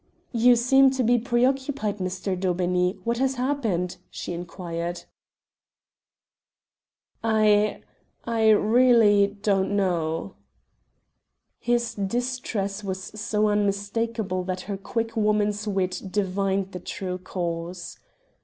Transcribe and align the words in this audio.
"You 0.31 0.55
seem 0.55 0.89
to 0.97 1.03
be 1.03 1.19
preoccupied, 1.19 1.99
Mr. 1.99 2.35
Daubeney. 2.35 2.97
What 3.03 3.19
has 3.19 3.35
happened?" 3.35 3.97
she 4.09 4.33
inquired. 4.33 5.03
"I 7.23 7.83
I 8.25 8.49
really 8.49 9.37
don't 9.43 9.75
know." 9.75 10.33
His 11.59 11.93
distress 11.93 12.83
was 12.83 12.99
so 13.21 13.47
unmistakable 13.49 14.43
that 14.45 14.61
her 14.61 14.75
quick 14.75 15.15
woman's 15.15 15.67
wit 15.67 16.01
divined 16.09 16.71
the 16.71 16.79
true 16.79 17.19
cause. 17.19 17.99